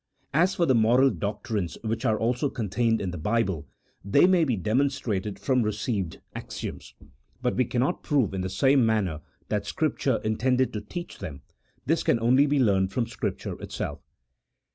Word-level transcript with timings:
As 0.33 0.55
for 0.55 0.65
the 0.65 0.73
moral 0.73 1.11
doctrines 1.11 1.77
which 1.83 2.05
are 2.05 2.17
also 2.17 2.49
contained 2.49 2.99
in 2.99 3.11
the 3.11 3.19
Bible, 3.19 3.67
they 4.03 4.25
may 4.25 4.43
be 4.43 4.55
demonstrated 4.55 5.37
from 5.37 5.61
received 5.61 6.19
axioms, 6.33 6.95
but 7.43 7.55
we 7.55 7.65
cannot 7.65 8.01
prove 8.01 8.33
in 8.33 8.41
the 8.41 8.49
same 8.49 8.83
manner 8.83 9.21
that 9.49 9.67
Scripture 9.67 10.19
intended 10.23 10.73
to 10.73 10.81
teach 10.81 11.19
them, 11.19 11.43
this 11.85 12.01
can 12.01 12.19
only 12.19 12.47
be 12.47 12.57
learned 12.57 12.91
from 12.91 13.05
Scrip 13.05 13.37
ture 13.37 13.61
itself. 13.61 13.99